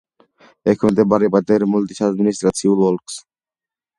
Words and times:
ექვემდებარება 0.71 1.41
დერმოლდის 1.51 2.01
ადმინისტრაციულ 2.07 2.81
ოლქს. 2.87 3.21